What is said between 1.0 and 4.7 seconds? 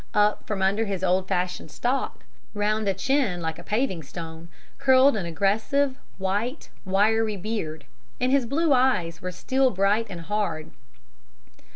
old fashioned stock, round a chin like a paving stone,